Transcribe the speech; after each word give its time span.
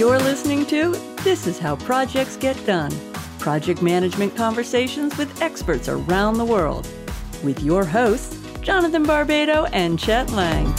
You're 0.00 0.18
listening 0.18 0.64
to 0.68 0.92
This 1.24 1.46
is 1.46 1.58
How 1.58 1.76
Projects 1.76 2.34
Get 2.34 2.56
Done 2.64 2.90
project 3.38 3.82
management 3.82 4.34
conversations 4.34 5.14
with 5.18 5.42
experts 5.42 5.90
around 5.90 6.38
the 6.38 6.44
world. 6.46 6.88
With 7.44 7.62
your 7.62 7.84
hosts, 7.84 8.34
Jonathan 8.62 9.04
Barbado 9.04 9.68
and 9.74 9.98
Chet 9.98 10.30
Lang. 10.30 10.72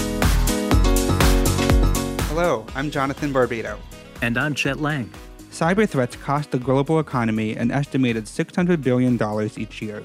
Hello, 2.30 2.66
I'm 2.74 2.90
Jonathan 2.90 3.32
Barbado. 3.32 3.78
And 4.24 4.40
I'm 4.40 4.56
Chet 4.56 4.80
Lang. 4.80 5.12
Cyber 5.52 5.88
threats 5.88 6.16
cost 6.16 6.50
the 6.50 6.58
global 6.58 7.00
economy 7.00 7.56
an 7.56 7.70
estimated 7.70 8.26
$600 8.26 8.82
billion 8.82 9.20
each 9.56 9.84
year. 9.84 10.02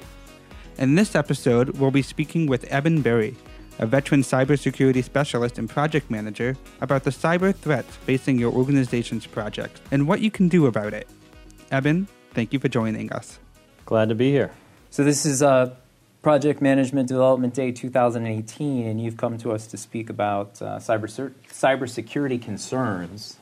In 0.77 0.93
this 0.93 1.15
episode, 1.15 1.69
we'll 1.79 1.89
be 1.89 2.03
speaking 2.03 2.45
with 2.45 2.65
Eben 2.65 3.01
Berry, 3.01 3.35
a 3.79 3.85
veteran 3.85 4.21
cybersecurity 4.21 5.03
specialist 5.03 5.57
and 5.57 5.69
project 5.69 6.09
manager, 6.09 6.55
about 6.81 7.03
the 7.03 7.09
cyber 7.09 7.55
threats 7.55 7.95
facing 7.95 8.37
your 8.37 8.51
organization's 8.51 9.25
projects 9.25 9.81
and 9.91 10.07
what 10.07 10.21
you 10.21 10.31
can 10.31 10.47
do 10.47 10.65
about 10.65 10.93
it. 10.93 11.07
Eben, 11.71 12.07
thank 12.33 12.53
you 12.53 12.59
for 12.59 12.67
joining 12.67 13.11
us. 13.11 13.39
Glad 13.85 14.09
to 14.09 14.15
be 14.15 14.31
here. 14.31 14.51
So, 14.89 15.03
this 15.03 15.25
is 15.25 15.43
uh, 15.43 15.75
Project 16.21 16.61
Management 16.61 17.07
Development 17.07 17.53
Day 17.53 17.71
2018, 17.71 18.87
and 18.87 19.01
you've 19.01 19.17
come 19.17 19.37
to 19.37 19.51
us 19.51 19.67
to 19.67 19.77
speak 19.77 20.09
about 20.09 20.61
uh, 20.61 20.77
cyber 20.77 21.31
cybersecurity 21.49 22.41
concerns 22.41 23.37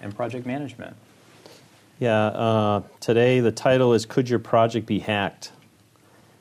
and 0.00 0.14
project 0.14 0.46
management. 0.46 0.96
Yeah, 1.98 2.26
uh, 2.26 2.82
today 3.00 3.40
the 3.40 3.52
title 3.52 3.92
is 3.92 4.06
Could 4.06 4.30
Your 4.30 4.38
Project 4.38 4.86
Be 4.86 5.00
Hacked? 5.00 5.52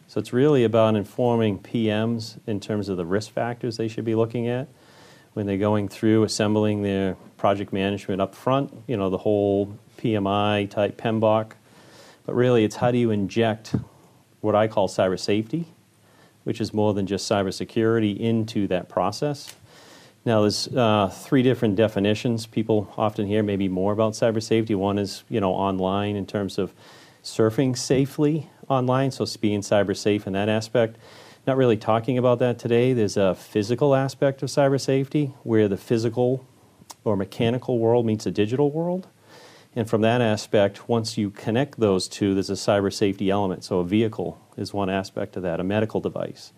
So 0.09 0.19
it's 0.19 0.33
really 0.33 0.63
about 0.63 0.95
informing 0.95 1.59
PMs 1.59 2.39
in 2.47 2.59
terms 2.59 2.89
of 2.89 2.97
the 2.97 3.05
risk 3.05 3.31
factors 3.31 3.77
they 3.77 3.87
should 3.87 4.05
be 4.05 4.15
looking 4.15 4.47
at 4.47 4.67
when 5.33 5.45
they're 5.45 5.59
going 5.59 5.87
through 5.87 6.23
assembling 6.23 6.81
their 6.81 7.15
project 7.37 7.71
management 7.71 8.19
up 8.19 8.33
front, 8.33 8.73
you 8.87 8.97
know, 8.97 9.11
the 9.11 9.19
whole 9.19 9.77
PMI 9.99 10.67
type 10.67 10.99
PMBOK. 10.99 11.51
But 12.25 12.33
really, 12.33 12.63
it's 12.63 12.77
how 12.77 12.89
do 12.89 12.97
you 12.97 13.11
inject 13.11 13.75
what 14.41 14.55
I 14.55 14.67
call 14.67 14.87
cyber 14.87 15.19
safety, 15.19 15.67
which 16.43 16.59
is 16.59 16.73
more 16.73 16.95
than 16.95 17.05
just 17.05 17.29
cybersecurity, 17.29 18.19
into 18.19 18.65
that 18.65 18.89
process. 18.89 19.53
Now, 20.25 20.41
there's 20.41 20.67
uh, 20.69 21.09
three 21.09 21.43
different 21.43 21.75
definitions. 21.75 22.47
People 22.47 22.91
often 22.97 23.27
hear 23.27 23.43
maybe 23.43 23.67
more 23.67 23.93
about 23.93 24.13
cyber 24.13 24.41
safety. 24.41 24.73
One 24.73 24.97
is, 24.97 25.23
you 25.29 25.39
know, 25.39 25.51
online 25.51 26.15
in 26.15 26.25
terms 26.25 26.57
of 26.57 26.73
surfing 27.23 27.77
safely 27.77 28.49
online, 28.69 29.11
so 29.11 29.25
being 29.41 29.61
cyber 29.61 29.95
safe 29.95 30.27
in 30.27 30.33
that 30.33 30.47
aspect. 30.47 30.97
Not 31.47 31.57
really 31.57 31.77
talking 31.77 32.17
about 32.17 32.39
that 32.39 32.59
today. 32.59 32.93
There's 32.93 33.17
a 33.17 33.33
physical 33.35 33.95
aspect 33.95 34.43
of 34.43 34.49
cyber 34.49 34.79
safety 34.79 35.33
where 35.43 35.67
the 35.67 35.77
physical 35.77 36.45
or 37.03 37.15
mechanical 37.15 37.79
world 37.79 38.05
meets 38.05 38.25
a 38.25 38.31
digital 38.31 38.71
world. 38.71 39.07
And 39.75 39.89
from 39.89 40.01
that 40.01 40.21
aspect, 40.21 40.89
once 40.89 41.17
you 41.17 41.29
connect 41.29 41.79
those 41.79 42.07
two, 42.07 42.33
there's 42.33 42.49
a 42.49 42.53
cyber 42.53 42.91
safety 42.93 43.29
element. 43.29 43.63
So 43.63 43.79
a 43.79 43.85
vehicle 43.85 44.39
is 44.57 44.73
one 44.73 44.89
aspect 44.89 45.37
of 45.37 45.43
that, 45.43 45.59
a 45.59 45.63
medical 45.63 46.01
device 46.01 46.51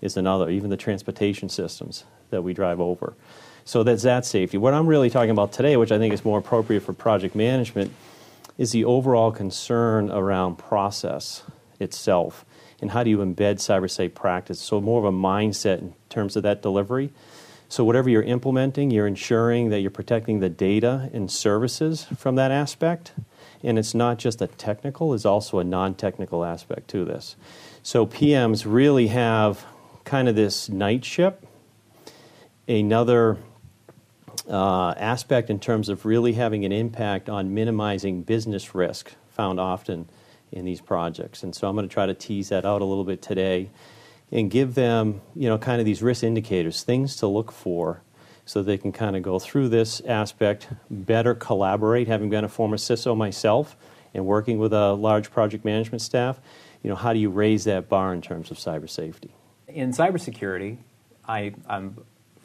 is 0.00 0.16
another, 0.16 0.50
even 0.50 0.70
the 0.70 0.76
transportation 0.76 1.48
systems 1.48 2.04
that 2.30 2.42
we 2.42 2.52
drive 2.52 2.80
over. 2.80 3.14
So 3.64 3.82
that's 3.82 4.02
that 4.02 4.24
safety. 4.24 4.58
What 4.58 4.74
I'm 4.74 4.86
really 4.86 5.10
talking 5.10 5.30
about 5.30 5.52
today, 5.52 5.76
which 5.76 5.90
I 5.90 5.98
think 5.98 6.12
is 6.12 6.24
more 6.24 6.38
appropriate 6.38 6.80
for 6.80 6.92
project 6.92 7.34
management, 7.34 7.92
is 8.58 8.72
the 8.72 8.84
overall 8.84 9.32
concern 9.32 10.10
around 10.10 10.56
process 10.56 11.42
itself 11.80 12.44
and 12.80 12.90
how 12.90 13.02
do 13.02 13.10
you 13.10 13.18
embed 13.18 13.56
cyber 13.56 13.90
safe 13.90 14.14
practice. 14.14 14.60
So 14.60 14.80
more 14.80 14.98
of 14.98 15.04
a 15.04 15.16
mindset 15.16 15.78
in 15.78 15.94
terms 16.08 16.36
of 16.36 16.42
that 16.42 16.62
delivery. 16.62 17.10
So 17.68 17.84
whatever 17.84 18.08
you're 18.08 18.22
implementing, 18.22 18.90
you're 18.90 19.06
ensuring 19.06 19.70
that 19.70 19.80
you're 19.80 19.90
protecting 19.90 20.40
the 20.40 20.48
data 20.48 21.10
and 21.12 21.30
services 21.30 22.04
from 22.16 22.36
that 22.36 22.50
aspect. 22.50 23.12
And 23.62 23.78
it's 23.78 23.94
not 23.94 24.18
just 24.18 24.40
a 24.40 24.46
technical, 24.46 25.14
it's 25.14 25.24
also 25.24 25.58
a 25.58 25.64
non-technical 25.64 26.44
aspect 26.44 26.88
to 26.88 27.04
this. 27.04 27.34
So 27.82 28.06
PMs 28.06 28.64
really 28.66 29.08
have 29.08 29.64
kind 30.04 30.28
of 30.28 30.36
this 30.36 30.68
night 30.68 31.04
ship. 31.04 31.44
Another 32.68 33.38
uh, 34.48 34.90
aspect 34.96 35.50
in 35.50 35.58
terms 35.58 35.88
of 35.88 36.04
really 36.04 36.34
having 36.34 36.64
an 36.64 36.72
impact 36.72 37.28
on 37.28 37.54
minimizing 37.54 38.22
business 38.22 38.74
risk 38.74 39.12
found 39.28 39.58
often 39.58 40.08
in 40.52 40.64
these 40.64 40.80
projects. 40.80 41.42
And 41.42 41.54
so 41.54 41.68
I'm 41.68 41.76
going 41.76 41.88
to 41.88 41.92
try 41.92 42.06
to 42.06 42.14
tease 42.14 42.48
that 42.50 42.64
out 42.64 42.82
a 42.82 42.84
little 42.84 43.04
bit 43.04 43.22
today 43.22 43.70
and 44.30 44.50
give 44.50 44.74
them, 44.74 45.20
you 45.34 45.48
know, 45.48 45.58
kind 45.58 45.80
of 45.80 45.84
these 45.84 46.02
risk 46.02 46.24
indicators, 46.24 46.82
things 46.82 47.16
to 47.16 47.26
look 47.26 47.52
for 47.52 48.02
so 48.44 48.62
they 48.62 48.78
can 48.78 48.92
kind 48.92 49.16
of 49.16 49.22
go 49.22 49.38
through 49.38 49.68
this 49.68 50.00
aspect, 50.02 50.68
better 50.90 51.34
collaborate, 51.34 52.06
having 52.06 52.30
been 52.30 52.44
a 52.44 52.48
former 52.48 52.76
CISO 52.76 53.16
myself 53.16 53.76
and 54.14 54.24
working 54.24 54.58
with 54.58 54.72
a 54.72 54.92
large 54.92 55.30
project 55.30 55.64
management 55.64 56.00
staff, 56.00 56.40
you 56.82 56.88
know, 56.88 56.96
how 56.96 57.12
do 57.12 57.18
you 57.18 57.28
raise 57.28 57.64
that 57.64 57.88
bar 57.88 58.14
in 58.14 58.22
terms 58.22 58.50
of 58.50 58.56
cyber 58.56 58.88
safety? 58.88 59.30
In 59.66 59.90
cybersecurity, 59.90 60.78
I, 61.26 61.54
I'm 61.68 61.98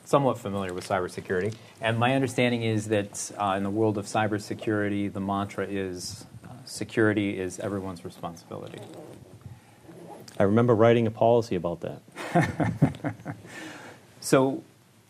somewhat 0.05 0.39
familiar 0.39 0.73
with 0.73 0.87
cybersecurity, 0.87 1.53
and 1.79 1.99
my 1.99 2.15
understanding 2.15 2.63
is 2.63 2.87
that 2.87 3.31
uh, 3.37 3.53
in 3.55 3.63
the 3.63 3.69
world 3.69 3.99
of 3.99 4.07
cybersecurity, 4.07 5.13
the 5.13 5.21
mantra 5.21 5.67
is 5.67 6.25
security 6.71 7.37
is 7.37 7.59
everyone's 7.59 8.05
responsibility. 8.05 8.79
I 10.39 10.43
remember 10.43 10.73
writing 10.73 11.05
a 11.05 11.11
policy 11.11 11.55
about 11.55 11.81
that. 11.81 13.13
so, 14.21 14.63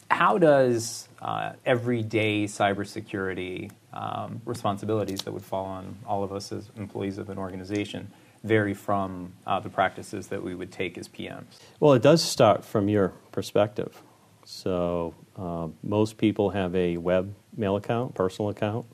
how 0.09 0.37
does 0.37 1.07
uh, 1.21 1.53
everyday 1.65 2.45
cybersecurity 2.45 3.71
um, 3.93 4.41
responsibilities 4.43 5.21
that 5.21 5.31
would 5.31 5.43
fall 5.43 5.65
on 5.65 5.95
all 6.05 6.23
of 6.23 6.33
us 6.33 6.51
as 6.51 6.69
employees 6.75 7.17
of 7.17 7.29
an 7.29 7.37
organization 7.37 8.11
vary 8.43 8.73
from 8.73 9.31
uh, 9.45 9.59
the 9.59 9.69
practices 9.69 10.27
that 10.27 10.43
we 10.43 10.55
would 10.55 10.71
take 10.71 10.97
as 10.97 11.07
PMs? 11.07 11.59
Well, 11.79 11.93
it 11.93 12.01
does 12.01 12.23
start 12.23 12.65
from 12.65 12.89
your 12.89 13.09
perspective. 13.31 14.01
So, 14.43 15.13
uh, 15.37 15.67
most 15.83 16.17
people 16.17 16.49
have 16.49 16.75
a 16.75 16.97
web 16.97 17.35
mail 17.55 17.75
account, 17.75 18.15
personal 18.15 18.49
account. 18.49 18.87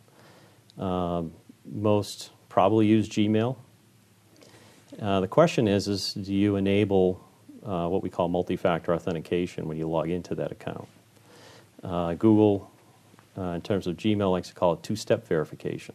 Um, 0.78 1.32
most 1.66 2.32
probably 2.58 2.88
use 2.88 3.08
Gmail 3.08 3.56
uh, 5.00 5.20
the 5.20 5.28
question 5.28 5.68
is, 5.68 5.88
is 5.88 6.14
do 6.14 6.34
you 6.34 6.56
enable 6.56 7.24
uh, 7.64 7.88
what 7.88 8.02
we 8.02 8.10
call 8.10 8.28
multi-factor 8.30 8.94
authentication 8.94 9.68
when 9.68 9.78
you 9.78 9.88
log 9.88 10.10
into 10.10 10.34
that 10.36 10.52
account? 10.52 10.88
Uh, 11.84 12.14
Google, 12.16 12.72
uh, 13.38 13.42
in 13.52 13.62
terms 13.62 13.86
of 13.86 13.96
Gmail, 13.98 14.32
likes 14.32 14.48
to 14.48 14.56
call 14.56 14.74
it 14.74 14.82
two-step 14.82 15.28
verification. 15.28 15.94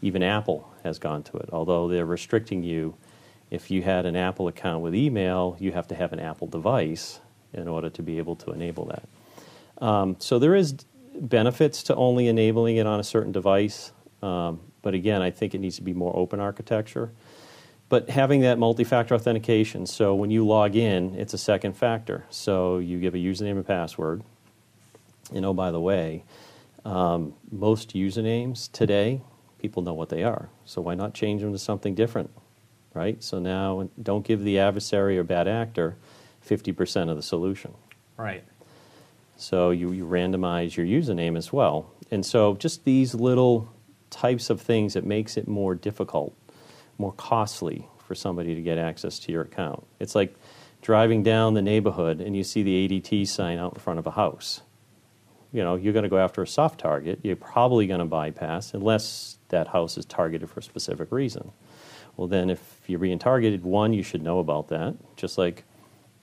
Even 0.00 0.22
Apple 0.22 0.72
has 0.84 0.98
gone 0.98 1.22
to 1.24 1.36
it, 1.36 1.50
although 1.52 1.88
they're 1.88 2.06
restricting 2.06 2.62
you. 2.62 2.94
If 3.50 3.70
you 3.70 3.82
had 3.82 4.06
an 4.06 4.16
Apple 4.16 4.48
account 4.48 4.82
with 4.82 4.94
email, 4.94 5.56
you 5.60 5.72
have 5.72 5.88
to 5.88 5.94
have 5.94 6.12
an 6.14 6.20
Apple 6.20 6.46
device 6.46 7.20
in 7.52 7.68
order 7.68 7.90
to 7.90 8.02
be 8.02 8.16
able 8.16 8.36
to 8.36 8.52
enable 8.52 8.86
that. 8.86 9.84
Um, 9.84 10.16
so 10.18 10.38
there 10.38 10.54
is 10.54 10.72
benefits 11.14 11.82
to 11.84 11.94
only 11.96 12.28
enabling 12.28 12.76
it 12.76 12.86
on 12.86 13.00
a 13.00 13.04
certain 13.04 13.32
device, 13.32 13.92
um, 14.22 14.60
but 14.82 14.94
again, 14.94 15.22
I 15.22 15.30
think 15.30 15.54
it 15.54 15.58
needs 15.58 15.76
to 15.76 15.82
be 15.82 15.94
more 15.94 16.14
open 16.16 16.40
architecture. 16.40 17.10
But 17.88 18.08
having 18.08 18.42
that 18.42 18.58
multi-factor 18.58 19.14
authentication, 19.14 19.84
so 19.84 20.14
when 20.14 20.30
you 20.30 20.46
log 20.46 20.76
in, 20.76 21.16
it's 21.16 21.34
a 21.34 21.38
second 21.38 21.76
factor. 21.76 22.24
So 22.30 22.78
you 22.78 23.00
give 23.00 23.14
a 23.14 23.18
username 23.18 23.56
and 23.56 23.66
password. 23.66 24.22
And 25.34 25.44
oh, 25.44 25.52
by 25.52 25.72
the 25.72 25.80
way, 25.80 26.22
um, 26.84 27.34
most 27.50 27.94
usernames 27.94 28.70
today, 28.70 29.22
people 29.58 29.82
know 29.82 29.92
what 29.92 30.08
they 30.08 30.22
are. 30.22 30.48
So 30.64 30.80
why 30.80 30.94
not 30.94 31.14
change 31.14 31.42
them 31.42 31.52
to 31.52 31.58
something 31.58 31.96
different, 31.96 32.30
right? 32.94 33.22
So 33.22 33.40
now 33.40 33.88
don't 34.00 34.24
give 34.24 34.44
the 34.44 34.60
adversary 34.60 35.18
or 35.18 35.24
bad 35.24 35.48
actor 35.48 35.96
50% 36.48 37.10
of 37.10 37.16
the 37.16 37.22
solution. 37.22 37.74
Right. 38.16 38.44
So 39.36 39.70
you, 39.70 39.90
you 39.92 40.04
randomize 40.04 40.76
your 40.76 40.86
username 40.86 41.36
as 41.36 41.52
well. 41.52 41.90
And 42.10 42.24
so 42.24 42.54
just 42.54 42.84
these 42.84 43.14
little 43.14 43.68
types 44.10 44.50
of 44.50 44.60
things 44.60 44.94
that 44.94 45.04
makes 45.04 45.36
it 45.36 45.48
more 45.48 45.74
difficult 45.74 46.34
more 47.00 47.12
costly 47.12 47.88
for 47.98 48.14
somebody 48.14 48.54
to 48.54 48.60
get 48.60 48.78
access 48.78 49.18
to 49.20 49.32
your 49.32 49.42
account. 49.42 49.84
It's 49.98 50.14
like 50.14 50.34
driving 50.82 51.22
down 51.22 51.54
the 51.54 51.62
neighborhood 51.62 52.20
and 52.20 52.36
you 52.36 52.44
see 52.44 52.62
the 52.62 52.88
ADT 52.88 53.26
sign 53.26 53.58
out 53.58 53.74
in 53.74 53.80
front 53.80 53.98
of 53.98 54.06
a 54.06 54.12
house. 54.12 54.60
You 55.52 55.64
know, 55.64 55.74
you're 55.74 55.92
going 55.92 56.04
to 56.04 56.08
go 56.08 56.18
after 56.18 56.42
a 56.42 56.46
soft 56.46 56.78
target. 56.78 57.20
You're 57.22 57.34
probably 57.34 57.86
going 57.86 57.98
to 57.98 58.06
bypass 58.06 58.74
unless 58.74 59.38
that 59.48 59.68
house 59.68 59.98
is 59.98 60.04
targeted 60.04 60.48
for 60.48 60.60
a 60.60 60.62
specific 60.62 61.10
reason. 61.10 61.50
Well, 62.16 62.28
then, 62.28 62.50
if 62.50 62.82
you're 62.86 62.98
being 62.98 63.18
targeted, 63.18 63.64
one, 63.64 63.92
you 63.92 64.02
should 64.02 64.22
know 64.22 64.38
about 64.40 64.68
that. 64.68 64.94
Just 65.16 65.38
like 65.38 65.64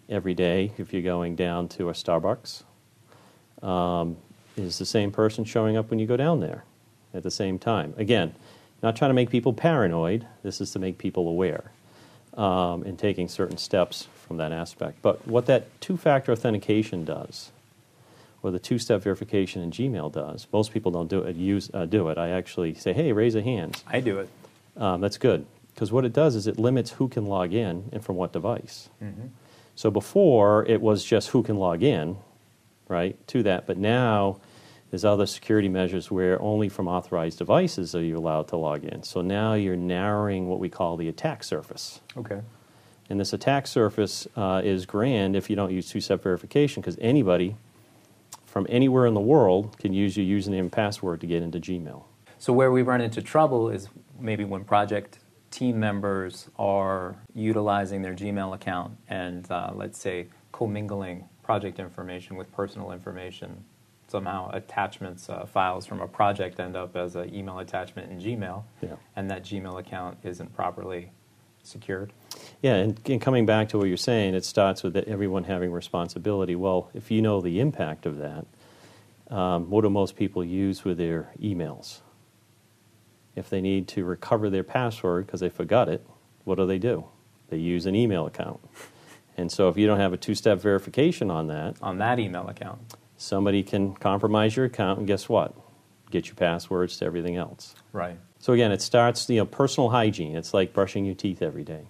every 0.07 0.33
day, 0.33 0.71
if 0.77 0.93
you're 0.93 1.01
going 1.01 1.35
down 1.35 1.67
to 1.69 1.89
a 1.89 1.93
Starbucks, 1.93 2.63
um, 3.63 4.17
is 4.55 4.77
the 4.77 4.85
same 4.85 5.11
person 5.11 5.43
showing 5.43 5.75
up 5.75 5.89
when 5.89 5.99
you 5.99 6.05
go 6.05 6.15
down 6.15 6.39
there 6.39 6.63
at 7.13 7.23
the 7.23 7.31
same 7.31 7.59
time? 7.59 7.93
Again, 7.97 8.33
not 8.83 8.95
trying 8.95 9.09
to 9.09 9.15
make 9.15 9.29
people 9.29 9.53
paranoid. 9.53 10.25
This 10.43 10.61
is 10.61 10.71
to 10.71 10.79
make 10.79 10.97
people 10.97 11.27
aware 11.27 11.71
um, 12.35 12.83
and 12.83 12.97
taking 12.97 13.27
certain 13.27 13.57
steps 13.57 14.07
from 14.27 14.37
that 14.37 14.51
aspect. 14.51 15.01
But 15.01 15.27
what 15.27 15.45
that 15.47 15.79
two 15.81 15.97
factor 15.97 16.31
authentication 16.31 17.05
does, 17.05 17.51
or 18.43 18.51
the 18.51 18.59
two-step 18.59 19.01
verification 19.01 19.63
in 19.63 19.71
Gmail 19.71 20.11
does. 20.13 20.47
Most 20.53 20.71
people 20.71 20.91
don't 20.91 21.09
do 21.09 21.21
it. 21.21 21.35
Use 21.35 21.71
uh, 21.73 21.85
do 21.85 22.09
it. 22.09 22.17
I 22.17 22.29
actually 22.29 22.75
say, 22.75 22.93
"Hey, 22.93 23.11
raise 23.11 23.33
a 23.35 23.41
hand." 23.41 23.81
I 23.87 23.99
do 23.99 24.19
it. 24.19 24.29
Um, 24.77 25.01
that's 25.01 25.17
good 25.17 25.45
because 25.73 25.91
what 25.91 26.05
it 26.05 26.13
does 26.13 26.35
is 26.35 26.47
it 26.47 26.57
limits 26.57 26.91
who 26.91 27.07
can 27.07 27.25
log 27.25 27.53
in 27.53 27.89
and 27.91 28.03
from 28.03 28.15
what 28.15 28.33
device. 28.33 28.89
So 29.75 29.91
before 29.91 30.65
it 30.65 30.81
was 30.81 31.03
just 31.03 31.29
who 31.29 31.43
can 31.43 31.57
log 31.57 31.83
in, 31.83 32.17
right, 32.87 33.15
to 33.27 33.43
that. 33.43 33.67
But 33.67 33.77
now 33.77 34.39
there's 34.89 35.03
other 35.03 35.25
security 35.25 35.67
measures 35.67 36.09
where 36.09 36.41
only 36.41 36.69
from 36.69 36.87
authorized 36.87 37.37
devices 37.37 37.93
are 37.93 38.03
you 38.03 38.17
allowed 38.17 38.47
to 38.49 38.57
log 38.57 38.83
in. 38.83 39.03
So 39.03 39.21
now 39.21 39.53
you're 39.53 39.75
narrowing 39.75 40.47
what 40.47 40.59
we 40.59 40.69
call 40.69 40.95
the 40.97 41.09
attack 41.09 41.43
surface. 41.43 41.99
Okay. 42.15 42.41
And 43.09 43.19
this 43.19 43.33
attack 43.33 43.67
surface 43.67 44.27
uh, 44.35 44.61
is 44.63 44.85
grand 44.85 45.35
if 45.35 45.49
you 45.49 45.55
don't 45.55 45.71
use 45.71 45.89
two-step 45.89 46.23
verification 46.23 46.81
because 46.81 46.97
anybody 46.99 47.55
from 48.45 48.65
anywhere 48.69 49.05
in 49.05 49.13
the 49.13 49.21
world 49.21 49.77
can 49.77 49.93
use 49.93 50.17
your 50.17 50.25
username 50.25 50.59
and 50.59 50.71
password 50.71 51.21
to 51.21 51.27
get 51.27 51.41
into 51.41 51.59
Gmail. 51.59 52.03
So 52.39 52.53
where 52.53 52.71
we 52.71 52.81
run 52.81 53.01
into 53.01 53.21
trouble 53.21 53.69
is 53.69 53.89
maybe 54.19 54.43
when 54.45 54.63
project 54.63 55.19
team 55.51 55.79
members 55.79 56.49
are 56.57 57.15
utilizing 57.33 58.01
their 58.01 58.13
Gmail 58.13 58.53
account 58.53 58.97
and 59.09 59.49
uh, 59.51 59.71
let's 59.73 59.97
say 59.97 60.27
commingling 60.51 61.27
project 61.43 61.79
information 61.79 62.35
with 62.35 62.51
personal 62.51 62.91
information. 62.91 63.63
Somehow 64.07 64.49
attachments, 64.51 65.29
uh, 65.29 65.45
files 65.45 65.85
from 65.85 65.99
a 65.99 66.07
project 66.07 66.59
end 66.59 66.75
up 66.77 66.95
as 66.95 67.15
an 67.17 67.33
email 67.35 67.59
attachment 67.59 68.09
in 68.11 68.19
Gmail, 68.19 68.63
Yeah. 68.81 68.95
and 69.17 69.29
that 69.29 69.43
Gmail 69.43 69.77
account 69.79 70.17
isn't 70.23 70.53
properly 70.55 71.11
secured. 71.63 72.13
Yeah, 72.61 72.75
and, 72.75 72.99
and 73.05 73.19
coming 73.19 73.45
back 73.45 73.67
to 73.69 73.77
what 73.77 73.87
you're 73.89 73.97
saying, 73.97 74.33
it 74.33 74.45
starts 74.45 74.81
with 74.81 74.95
everyone 74.95 75.43
having 75.43 75.71
responsibility. 75.73 76.55
Well, 76.55 76.89
if 76.93 77.11
you 77.11 77.21
know 77.21 77.41
the 77.41 77.59
impact 77.59 78.05
of 78.05 78.17
that, 78.19 78.45
um, 79.29 79.69
what 79.69 79.81
do 79.81 79.89
most 79.89 80.15
people 80.15 80.41
use 80.41 80.85
with 80.85 80.97
their 80.97 81.29
emails? 81.41 81.99
If 83.35 83.49
they 83.49 83.59
need 83.59 83.89
to 83.89 84.05
recover 84.05 84.49
their 84.49 84.63
password 84.63 85.25
because 85.25 85.41
they 85.41 85.49
forgot 85.49 85.89
it, 85.89 86.07
what 86.45 86.55
do 86.55 86.65
they 86.65 86.79
do? 86.79 87.05
They 87.49 87.57
use 87.57 87.85
an 87.85 87.93
email 87.95 88.25
account. 88.25 88.61
And 89.35 89.51
so 89.51 89.67
if 89.67 89.77
you 89.77 89.85
don't 89.85 89.99
have 89.99 90.13
a 90.13 90.17
two 90.17 90.33
step 90.33 90.59
verification 90.61 91.29
on 91.29 91.47
that, 91.47 91.75
On 91.81 91.97
that 91.97 92.19
email 92.19 92.47
account. 92.47 92.79
Somebody 93.17 93.63
can 93.63 93.93
compromise 93.95 94.55
your 94.55 94.65
account, 94.65 94.99
and 94.99 95.07
guess 95.07 95.27
what? 95.27 95.53
Get 96.09 96.27
your 96.27 96.35
passwords 96.35 96.97
to 96.97 97.05
everything 97.05 97.35
else. 97.35 97.75
Right. 97.91 98.17
So 98.39 98.53
again, 98.53 98.71
it 98.71 98.81
starts, 98.81 99.29
you 99.29 99.37
know, 99.37 99.45
personal 99.45 99.89
hygiene. 99.89 100.35
It's 100.35 100.53
like 100.53 100.71
brushing 100.71 101.05
your 101.05 101.15
teeth 101.15 101.41
every 101.41 101.63
day. 101.63 101.87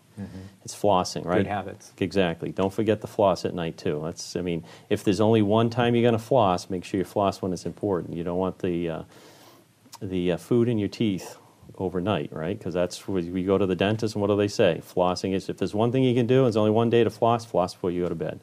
It's 0.64 0.76
flossing, 0.76 1.26
right? 1.26 1.38
Good 1.38 1.48
habits. 1.48 1.94
Exactly. 2.00 2.52
Don't 2.52 2.74
forget 2.74 3.02
the 3.02 3.08
floss 3.08 3.46
at 3.46 3.54
night 3.54 3.78
too. 3.78 4.02
That's, 4.04 4.36
I 4.36 4.42
mean, 4.42 4.64
if 4.90 5.04
there's 5.04 5.22
only 5.22 5.44
one 5.44 5.70
time 5.70 5.94
you're 5.94 6.02
going 6.02 6.18
to 6.18 6.26
floss, 6.26 6.72
make 6.72 6.84
sure 6.84 6.98
you 6.98 7.04
floss 7.04 7.40
when 7.40 7.54
it's 7.54 7.68
important. 7.68 8.16
You 8.16 8.24
don't 8.24 8.40
want 8.40 8.60
the 8.60 8.90
uh, 8.90 9.04
the 10.02 10.32
uh, 10.32 10.38
food 10.38 10.70
in 10.70 10.80
your 10.80 10.90
teeth 10.90 11.38
overnight, 11.78 12.34
right? 12.34 12.58
Because 12.58 12.74
that's 12.74 13.08
where 13.08 13.22
we 13.22 13.44
go 13.44 13.60
to 13.60 13.68
the 13.68 13.76
dentist, 13.76 14.16
and 14.16 14.22
what 14.22 14.28
do 14.28 14.36
they 14.36 14.48
say? 14.48 14.82
Flossing 14.84 15.34
is 15.34 15.50
if 15.50 15.58
there's 15.58 15.76
one 15.76 15.92
thing 15.92 16.04
you 16.04 16.16
can 16.16 16.26
do, 16.26 16.38
and 16.38 16.46
there's 16.46 16.58
only 16.58 16.72
one 16.72 16.90
day 16.90 17.04
to 17.04 17.12
floss. 17.12 17.46
Floss 17.46 17.76
before 17.76 17.92
you 17.92 18.02
go 18.02 18.10
to 18.10 18.16
bed. 18.16 18.40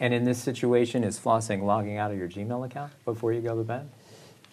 And 0.00 0.14
in 0.14 0.24
this 0.24 0.38
situation, 0.38 1.04
is 1.04 1.18
flossing 1.18 1.62
logging 1.62 1.98
out 1.98 2.10
of 2.10 2.18
your 2.18 2.28
Gmail 2.28 2.64
account 2.64 2.90
before 3.04 3.32
you 3.34 3.42
go 3.42 3.54
to 3.54 3.62
bed? 3.62 3.88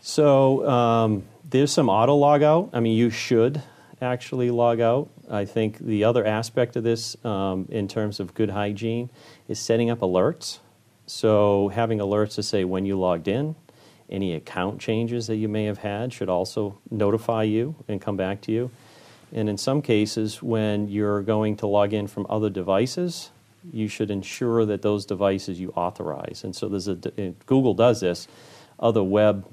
So 0.01 0.67
um, 0.69 1.23
there's 1.49 1.71
some 1.71 1.89
auto 1.89 2.15
log 2.15 2.43
out. 2.43 2.69
I 2.73 2.81
mean, 2.81 2.97
you 2.97 3.09
should 3.09 3.63
actually 4.01 4.51
log 4.51 4.81
out. 4.81 5.09
I 5.29 5.45
think 5.45 5.79
the 5.79 6.03
other 6.03 6.25
aspect 6.25 6.75
of 6.75 6.83
this, 6.83 7.15
um, 7.25 7.67
in 7.69 7.87
terms 7.87 8.19
of 8.19 8.33
good 8.33 8.49
hygiene, 8.49 9.09
is 9.47 9.57
setting 9.57 9.89
up 9.89 9.99
alerts. 9.99 10.59
So 11.07 11.69
having 11.69 11.99
alerts 11.99 12.35
to 12.35 12.43
say 12.43 12.65
when 12.65 12.85
you 12.85 12.99
logged 12.99 13.27
in, 13.27 13.55
any 14.09 14.33
account 14.33 14.79
changes 14.79 15.27
that 15.27 15.37
you 15.37 15.47
may 15.47 15.65
have 15.65 15.79
had 15.79 16.13
should 16.13 16.29
also 16.29 16.77
notify 16.91 17.43
you 17.43 17.75
and 17.87 18.01
come 18.01 18.17
back 18.17 18.41
to 18.41 18.51
you. 18.51 18.71
And 19.33 19.49
in 19.49 19.57
some 19.57 19.81
cases, 19.81 20.41
when 20.41 20.87
you're 20.87 21.21
going 21.21 21.57
to 21.57 21.67
log 21.67 21.93
in 21.93 22.07
from 22.07 22.25
other 22.29 22.49
devices, 22.49 23.31
you 23.71 23.87
should 23.87 24.11
ensure 24.11 24.65
that 24.65 24.81
those 24.81 25.05
devices 25.05 25.59
you 25.59 25.71
authorize. 25.71 26.43
And 26.43 26.55
so 26.55 26.67
there's 26.67 26.87
a 26.87 26.95
Google 27.45 27.73
does 27.73 27.99
this. 27.99 28.27
Other 28.79 29.03
web 29.03 29.45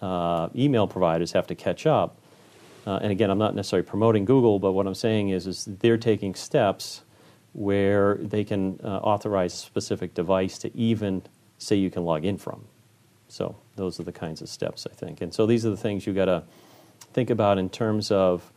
uh, 0.00 0.48
email 0.54 0.86
providers 0.86 1.32
have 1.32 1.46
to 1.48 1.54
catch 1.54 1.86
up. 1.86 2.18
Uh, 2.86 2.98
and 3.02 3.10
again, 3.10 3.30
I'm 3.30 3.38
not 3.38 3.54
necessarily 3.54 3.88
promoting 3.88 4.24
Google, 4.24 4.58
but 4.58 4.72
what 4.72 4.86
I'm 4.86 4.94
saying 4.94 5.30
is, 5.30 5.46
is 5.46 5.64
they're 5.64 5.96
taking 5.96 6.34
steps 6.34 7.02
where 7.54 8.16
they 8.16 8.44
can 8.44 8.78
uh, 8.84 8.98
authorize 8.98 9.54
a 9.54 9.56
specific 9.56 10.12
device 10.12 10.58
to 10.58 10.76
even 10.76 11.22
say 11.56 11.76
you 11.76 11.90
can 11.90 12.04
log 12.04 12.24
in 12.24 12.36
from. 12.36 12.64
So 13.28 13.56
those 13.76 13.98
are 13.98 14.02
the 14.02 14.12
kinds 14.12 14.42
of 14.42 14.48
steps 14.48 14.86
I 14.90 14.94
think. 14.94 15.20
And 15.22 15.32
so 15.32 15.46
these 15.46 15.64
are 15.64 15.70
the 15.70 15.76
things 15.76 16.06
you've 16.06 16.16
got 16.16 16.26
to 16.26 16.42
think 17.12 17.30
about 17.30 17.58
in 17.58 17.70
terms 17.70 18.10
of 18.10 18.52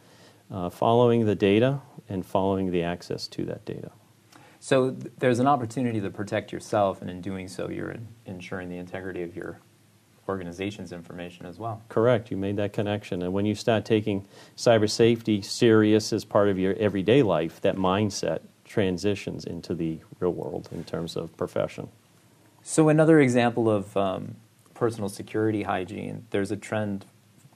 uh, 0.51 0.69
following 0.69 1.25
the 1.25 1.35
data 1.35 1.81
and 2.09 2.25
following 2.25 2.71
the 2.71 2.83
access 2.83 3.27
to 3.27 3.45
that 3.45 3.65
data. 3.65 3.91
So 4.59 4.91
th- 4.91 5.13
there's 5.19 5.39
an 5.39 5.47
opportunity 5.47 6.01
to 6.01 6.09
protect 6.09 6.51
yourself, 6.51 7.01
and 7.01 7.09
in 7.09 7.21
doing 7.21 7.47
so, 7.47 7.69
you're 7.69 7.91
in- 7.91 8.07
ensuring 8.25 8.69
the 8.69 8.77
integrity 8.77 9.23
of 9.23 9.35
your 9.35 9.59
organization's 10.27 10.91
information 10.91 11.45
as 11.45 11.57
well. 11.57 11.81
Correct. 11.89 12.31
You 12.31 12.37
made 12.37 12.57
that 12.57 12.73
connection. 12.73 13.21
And 13.21 13.33
when 13.33 13.45
you 13.45 13.55
start 13.55 13.85
taking 13.85 14.25
cyber 14.57 14.89
safety 14.89 15.41
serious 15.41 16.11
as 16.11 16.25
part 16.25 16.49
of 16.49 16.59
your 16.59 16.73
everyday 16.75 17.23
life, 17.23 17.61
that 17.61 17.77
mindset 17.77 18.39
transitions 18.65 19.45
into 19.45 19.73
the 19.73 19.99
real 20.19 20.33
world 20.33 20.67
in 20.71 20.83
terms 20.83 21.15
of 21.15 21.35
profession. 21.37 21.87
So 22.61 22.89
another 22.89 23.21
example 23.21 23.69
of 23.69 23.95
um, 23.95 24.35
personal 24.73 25.07
security 25.07 25.63
hygiene, 25.63 26.25
there's 26.31 26.51
a 26.51 26.57
trend 26.57 27.05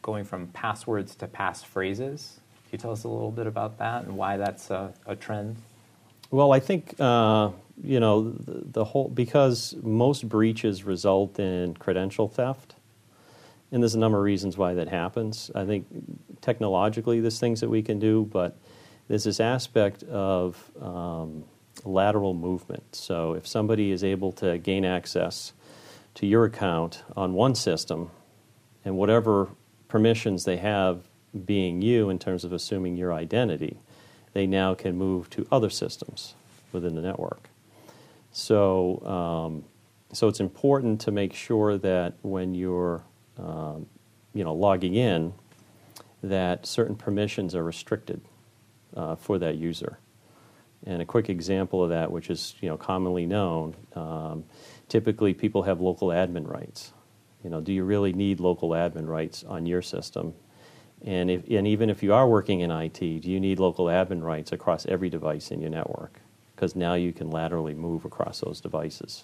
going 0.01 0.23
from 0.23 0.47
passwords 0.47 1.15
to 1.15 1.27
passphrases. 1.27 2.35
Can 2.35 2.71
you 2.71 2.77
tell 2.77 2.91
us 2.91 3.03
a 3.03 3.09
little 3.09 3.31
bit 3.31 3.47
about 3.47 3.77
that 3.79 4.05
and 4.05 4.15
why 4.15 4.37
that's 4.37 4.69
a, 4.69 4.93
a 5.05 5.15
trend? 5.15 5.57
Well, 6.31 6.53
I 6.53 6.61
think 6.61 6.95
uh, 6.97 7.51
you 7.83 7.99
know 7.99 8.31
the, 8.31 8.63
the 8.65 8.85
whole 8.85 9.09
because 9.09 9.75
most 9.83 10.29
breaches 10.29 10.85
result 10.85 11.37
in 11.39 11.73
credential 11.75 12.29
theft, 12.29 12.75
and 13.69 13.83
there's 13.83 13.95
a 13.95 13.99
number 13.99 14.17
of 14.17 14.23
reasons 14.23 14.57
why 14.57 14.73
that 14.75 14.87
happens. 14.87 15.51
I 15.53 15.65
think 15.65 15.87
technologically, 16.39 17.19
there's 17.19 17.39
things 17.39 17.59
that 17.59 17.69
we 17.69 17.81
can 17.81 17.99
do, 17.99 18.29
but 18.31 18.57
there's 19.09 19.25
this 19.25 19.41
aspect 19.41 20.03
of 20.03 20.71
um, 20.81 21.43
lateral 21.83 22.33
movement. 22.33 22.95
So 22.95 23.33
if 23.33 23.45
somebody 23.45 23.91
is 23.91 24.01
able 24.01 24.31
to 24.33 24.57
gain 24.57 24.85
access 24.85 25.51
to 26.15 26.25
your 26.25 26.45
account 26.45 27.03
on 27.17 27.33
one 27.33 27.55
system, 27.55 28.09
and 28.85 28.95
whatever 28.95 29.49
permissions 29.89 30.45
they 30.45 30.57
have 30.57 31.03
being 31.45 31.81
you 31.81 32.09
in 32.09 32.19
terms 32.19 32.45
of 32.45 32.53
assuming 32.53 32.95
your 32.95 33.13
identity, 33.13 33.79
they 34.33 34.47
now 34.47 34.73
can 34.73 34.97
move 34.97 35.29
to 35.31 35.47
other 35.51 35.69
systems 35.69 36.35
within 36.71 36.95
the 36.95 37.01
network. 37.01 37.49
So, 38.31 39.05
um, 39.05 39.63
so 40.13 40.27
it's 40.27 40.39
important 40.39 41.01
to 41.01 41.11
make 41.11 41.33
sure 41.33 41.77
that 41.77 42.13
when 42.21 42.53
you're, 42.55 43.03
um, 43.37 43.87
you 44.33 44.43
know, 44.43 44.53
logging 44.53 44.95
in, 44.95 45.33
that 46.23 46.65
certain 46.65 46.95
permissions 46.95 47.55
are 47.55 47.63
restricted 47.63 48.21
uh, 48.95 49.15
for 49.15 49.37
that 49.39 49.55
user. 49.55 49.97
And 50.85 51.01
a 51.01 51.05
quick 51.05 51.29
example 51.29 51.83
of 51.83 51.89
that, 51.89 52.11
which 52.11 52.29
is 52.29 52.55
you 52.61 52.69
know 52.69 52.77
commonly 52.77 53.25
known, 53.25 53.75
um, 53.93 54.43
typically 54.87 55.33
people 55.33 55.63
have 55.63 55.79
local 55.79 56.09
admin 56.09 56.47
rights. 56.47 56.93
You 57.43 57.49
know, 57.49 57.61
do 57.61 57.73
you 57.73 57.83
really 57.83 58.13
need 58.13 58.39
local 58.39 58.69
admin 58.69 59.07
rights 59.07 59.43
on 59.43 59.65
your 59.65 59.81
system? 59.81 60.33
And, 61.03 61.31
if, 61.31 61.49
and 61.49 61.67
even 61.67 61.89
if 61.89 62.03
you 62.03 62.13
are 62.13 62.27
working 62.27 62.59
in 62.59 62.69
IT, 62.69 62.99
do 62.99 63.31
you 63.31 63.39
need 63.39 63.59
local 63.59 63.85
admin 63.85 64.21
rights 64.21 64.51
across 64.51 64.85
every 64.85 65.09
device 65.09 65.49
in 65.51 65.61
your 65.61 65.71
network? 65.71 66.19
Because 66.55 66.75
now 66.75 66.93
you 66.93 67.11
can 67.11 67.31
laterally 67.31 67.73
move 67.73 68.05
across 68.05 68.41
those 68.41 68.61
devices. 68.61 69.23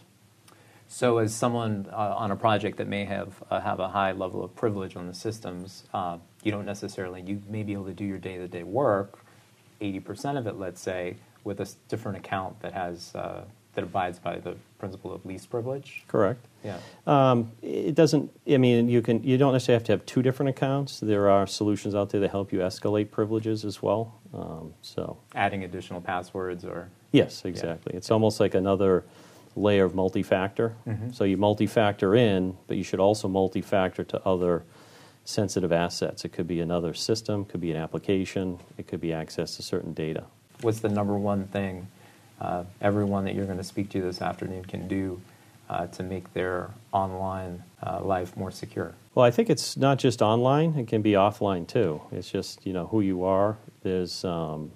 So, 0.90 1.18
as 1.18 1.36
someone 1.36 1.88
uh, 1.92 2.16
on 2.16 2.32
a 2.32 2.36
project 2.36 2.78
that 2.78 2.88
may 2.88 3.04
have 3.06 3.44
uh, 3.52 3.60
have 3.60 3.80
a 3.80 3.90
high 3.90 4.14
level 4.14 4.42
of 4.44 4.56
privilege 4.56 4.96
on 4.96 5.06
the 5.06 5.14
systems, 5.14 5.84
uh, 5.94 6.18
you 6.44 6.52
don't 6.52 6.66
necessarily 6.66 7.22
you 7.22 7.44
may 7.50 7.64
be 7.64 7.74
able 7.74 7.86
to 7.86 7.94
do 7.94 8.06
your 8.06 8.18
day 8.18 8.38
to 8.38 8.48
day 8.48 8.64
work, 8.64 9.20
eighty 9.82 10.00
percent 10.00 10.38
of 10.38 10.48
it, 10.48 10.56
let's 10.56 10.80
say, 10.80 11.18
with 11.44 11.60
a 11.60 11.70
different 11.90 12.18
account 12.18 12.62
that 12.62 12.72
has 12.72 13.14
uh, 13.16 13.44
that 13.78 13.84
abides 13.84 14.18
by 14.18 14.40
the 14.40 14.56
principle 14.80 15.14
of 15.14 15.24
least 15.24 15.52
privilege. 15.52 16.04
Correct. 16.08 16.44
Yeah. 16.64 16.80
Um, 17.06 17.52
it 17.62 17.94
doesn't. 17.94 18.32
I 18.50 18.58
mean, 18.58 18.90
you 18.90 19.04
can. 19.04 19.24
You 19.24 19.38
don't 19.38 19.54
necessarily 19.54 19.80
have 19.82 19.86
to 19.86 19.92
have 19.92 20.06
two 20.08 20.24
different 20.24 20.50
accounts. 20.50 21.00
There 21.00 21.30
are 21.30 21.46
solutions 21.46 21.94
out 21.94 22.10
there 22.10 22.20
that 22.22 22.32
help 22.32 22.52
you 22.52 22.60
escalate 22.60 23.12
privileges 23.12 23.64
as 23.64 23.80
well. 23.84 24.16
Um, 24.34 24.74
so 24.82 25.18
Adding 25.36 25.64
additional 25.64 26.02
passwords 26.02 26.66
or 26.66 26.90
yes, 27.12 27.46
exactly. 27.46 27.94
It's 27.96 28.10
almost 28.10 28.40
like 28.40 28.56
another 28.56 29.04
layer 29.56 29.86
of 29.86 29.94
multi-factor. 29.94 30.74
Mhm. 30.88 31.14
So 31.14 31.24
you 31.24 31.38
multi-factor 31.38 32.16
in, 32.16 32.58
but 32.66 32.78
you 32.78 32.84
should 32.84 33.00
also 33.00 33.28
multi-factor 33.28 34.04
to 34.06 34.26
other 34.26 34.64
sensitive 35.24 35.72
assets. 35.72 36.26
It 36.26 36.30
could 36.34 36.48
be 36.48 36.62
another 36.62 36.96
system, 36.96 37.46
could 37.46 37.62
be 37.62 37.70
an 37.72 37.78
application, 37.78 38.60
it 38.78 38.88
could 38.88 39.02
be 39.02 39.14
access 39.14 39.56
to 39.58 39.62
certain 39.62 39.94
data. 39.94 40.24
what's 40.62 40.80
the 40.80 40.90
number 40.90 41.16
one 41.16 41.46
thing 41.48 41.88
uh, 42.40 42.64
everyone 42.82 43.26
that 43.26 43.36
you're 43.36 43.46
going 43.46 43.58
to 43.58 43.64
speak 43.64 43.90
to 43.90 44.02
this 44.02 44.22
afternoon 44.22 44.64
can 44.66 44.88
do 44.88 45.20
uh, 45.70 45.88
to 45.88 46.04
make 46.04 46.34
their 46.34 46.72
online 46.92 47.64
uh, 47.84 48.02
life 48.02 48.36
more 48.38 48.52
secure? 48.52 48.94
Well, 49.16 49.26
I 49.26 49.32
think 49.32 49.50
it's 49.50 49.76
not 49.78 49.98
just 49.98 50.22
online; 50.22 50.76
it 50.76 50.88
can 50.88 51.02
be 51.02 51.14
offline 51.14 51.68
too. 51.68 52.02
It's 52.12 52.30
just 52.30 52.66
you 52.66 52.74
know 52.74 52.88
who 52.88 53.02
you 53.02 53.24
are. 53.24 53.58
There's 53.84 54.24
um, 54.24 54.72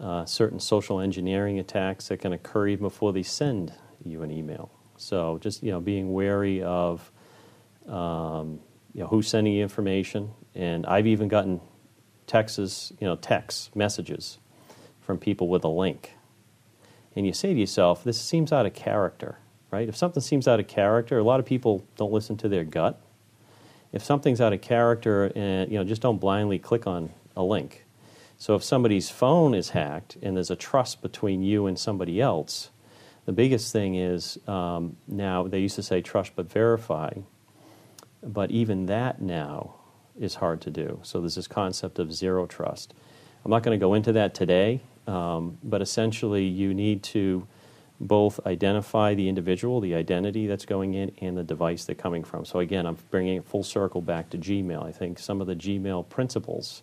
uh, 0.00 0.24
certain 0.24 0.60
social 0.60 1.00
engineering 1.00 1.58
attacks 1.58 2.08
that 2.08 2.18
can 2.18 2.32
occur 2.32 2.68
even 2.68 2.84
before 2.84 3.12
they 3.12 3.22
send 3.22 3.72
you 4.04 4.22
an 4.22 4.30
email. 4.30 4.70
So 4.96 5.38
just 5.38 5.62
you 5.62 5.70
know 5.70 5.80
being 5.80 6.12
wary 6.12 6.62
of 6.62 7.10
um, 7.88 8.60
you 8.92 9.00
know 9.00 9.06
who's 9.08 9.28
sending 9.28 9.54
you 9.54 9.62
information. 9.62 10.32
And 10.54 10.86
I've 10.86 11.06
even 11.06 11.28
gotten 11.28 11.60
texts, 12.26 12.92
you 13.00 13.06
know, 13.06 13.16
texts, 13.16 13.70
messages 13.74 14.38
from 15.00 15.18
people 15.18 15.48
with 15.48 15.64
a 15.64 15.68
link. 15.68 16.12
And 17.16 17.26
you 17.26 17.32
say 17.32 17.54
to 17.54 17.58
yourself, 17.58 18.04
this 18.04 18.20
seems 18.20 18.52
out 18.52 18.66
of 18.66 18.74
character, 18.74 19.38
right? 19.70 19.88
If 19.88 19.96
something 19.96 20.22
seems 20.22 20.46
out 20.46 20.60
of 20.60 20.68
character, 20.68 21.18
a 21.18 21.24
lot 21.24 21.40
of 21.40 21.46
people 21.46 21.84
don't 21.96 22.12
listen 22.12 22.36
to 22.38 22.48
their 22.48 22.64
gut. 22.64 23.00
If 23.92 24.04
something's 24.04 24.40
out 24.40 24.52
of 24.52 24.60
character, 24.60 25.32
and 25.34 25.72
you 25.72 25.78
know, 25.78 25.84
just 25.84 26.02
don't 26.02 26.18
blindly 26.18 26.58
click 26.58 26.86
on 26.86 27.10
a 27.34 27.42
link. 27.42 27.84
So 28.38 28.54
if 28.54 28.62
somebody's 28.62 29.08
phone 29.08 29.54
is 29.54 29.70
hacked 29.70 30.18
and 30.22 30.36
there's 30.36 30.50
a 30.50 30.56
trust 30.56 31.00
between 31.00 31.42
you 31.42 31.66
and 31.66 31.78
somebody 31.78 32.20
else, 32.20 32.70
the 33.24 33.32
biggest 33.32 33.72
thing 33.72 33.94
is 33.94 34.38
um, 34.46 34.96
now 35.08 35.48
they 35.48 35.58
used 35.58 35.76
to 35.76 35.82
say 35.82 36.02
trust 36.02 36.32
but 36.36 36.52
verify, 36.52 37.12
but 38.22 38.50
even 38.50 38.86
that 38.86 39.22
now 39.22 39.76
is 40.18 40.36
hard 40.36 40.60
to 40.62 40.70
do. 40.70 41.00
So 41.02 41.20
there's 41.20 41.34
this 41.34 41.48
concept 41.48 41.98
of 41.98 42.12
zero 42.12 42.46
trust. 42.46 42.92
I'm 43.44 43.50
not 43.50 43.62
going 43.62 43.78
to 43.78 43.82
go 43.82 43.94
into 43.94 44.12
that 44.12 44.34
today, 44.34 44.80
um, 45.06 45.58
but 45.62 45.82
essentially 45.82 46.44
you 46.44 46.74
need 46.74 47.02
to 47.02 47.46
both 47.98 48.38
identify 48.46 49.14
the 49.14 49.28
individual, 49.28 49.80
the 49.80 49.94
identity 49.94 50.46
that's 50.46 50.66
going 50.66 50.94
in, 50.94 51.12
and 51.20 51.36
the 51.36 51.42
device 51.42 51.84
they're 51.84 51.94
coming 51.94 52.24
from. 52.24 52.44
So 52.44 52.58
again, 52.58 52.86
I'm 52.86 52.98
bringing 53.10 53.36
it 53.36 53.44
full 53.44 53.62
circle 53.62 54.02
back 54.02 54.30
to 54.30 54.38
Gmail. 54.38 54.84
I 54.84 54.92
think 54.92 55.18
some 55.18 55.40
of 55.40 55.46
the 55.46 55.56
Gmail 55.56 56.08
principles 56.08 56.82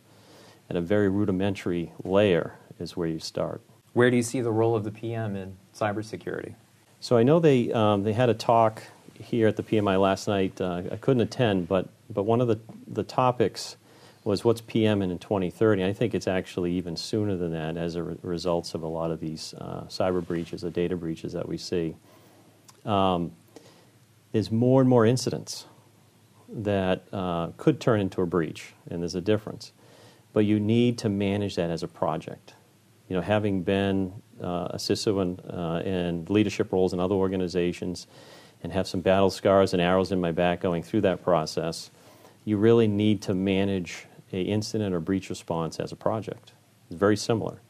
at 0.70 0.76
a 0.76 0.82
very 0.82 1.10
rudimentary 1.10 1.92
layer 2.04 2.56
is 2.80 2.98
where 2.98 3.08
you 3.08 3.20
start. 3.20 3.62
Where 3.94 4.10
do 4.10 4.18
you 4.18 4.24
see 4.24 4.42
the 4.42 4.52
role 4.52 4.76
of 4.76 4.84
the 4.84 4.92
PM 4.92 5.36
in 5.36 5.58
cybersecurity? 5.76 6.56
So 7.00 7.18
I 7.18 7.24
know 7.24 7.40
they 7.40 7.72
um, 7.74 8.04
they 8.04 8.14
had 8.14 8.30
a 8.30 8.34
talk 8.34 8.82
here 9.20 9.48
at 9.48 9.56
the 9.56 9.64
PMI 9.64 10.02
last 10.02 10.28
night. 10.28 10.60
Uh, 10.60 10.84
I 10.92 10.96
couldn't 10.96 11.22
attend, 11.22 11.68
but 11.68 11.90
but 12.10 12.24
one 12.24 12.42
of 12.42 12.48
the 12.48 12.60
the 12.88 13.04
topics 13.04 13.78
was 14.24 14.46
what's 14.46 14.62
PM 14.62 15.02
in 15.02 15.18
2030. 15.18 15.84
I 15.84 15.94
think 15.94 16.14
it's 16.14 16.28
actually 16.28 16.72
even 16.74 16.96
sooner 16.96 17.36
than 17.36 17.52
that 17.52 17.78
as 17.78 17.96
a 17.96 18.04
re- 18.04 18.18
of 18.24 18.84
a 18.84 18.88
lot 18.88 19.12
of 19.12 19.20
these 19.20 19.54
uh, 19.60 19.84
cyber 19.90 20.26
breaches, 20.26 20.62
the 20.62 20.72
data 20.72 20.96
breaches 20.96 21.34
that 21.34 21.48
we 21.48 21.58
see. 21.58 21.96
Um, 22.86 23.32
there's 24.32 24.52
more 24.52 24.82
and 24.82 24.90
more 24.90 25.06
incidents 25.06 25.66
that 26.50 27.04
uh, 27.12 27.48
could 27.58 27.80
turn 27.80 28.00
into 28.00 28.22
a 28.22 28.26
breach, 28.26 28.74
and 28.90 29.02
there's 29.02 29.16
a 29.16 29.22
difference. 29.22 29.72
But 30.32 30.46
you 30.46 30.60
need 30.60 30.98
to 31.00 31.10
manage 31.10 31.56
that 31.56 31.70
as 31.70 31.84
a 31.84 31.88
project. 31.88 32.54
You 33.10 33.16
know, 33.16 33.22
having 33.22 33.64
been 33.64 34.14
uh, 34.42 34.70
a 34.72 34.78
CISO 34.78 35.40
uh, 35.50 35.84
in 35.84 36.26
leadership 36.30 36.72
roles 36.72 36.94
in 36.94 37.00
other 37.00 37.16
organizations, 37.16 38.08
and 38.64 38.72
have 38.72 38.88
some 38.88 39.02
battle 39.02 39.30
scars 39.30 39.74
and 39.74 39.82
arrows 39.82 40.12
in 40.12 40.22
my 40.22 40.32
back 40.32 40.62
going 40.62 40.82
through 40.82 41.02
that 41.02 41.22
process, 41.22 41.92
you 42.46 42.58
really 42.58 42.88
need 42.88 43.22
to 43.22 43.34
manage 43.34 44.06
a 44.34 44.42
incident 44.42 44.94
or 44.94 45.00
breach 45.00 45.30
response 45.30 45.80
as 45.80 45.92
a 45.92 45.96
project. 45.96 46.54
It's 46.90 47.00
very 47.00 47.18
similar. 47.18 47.62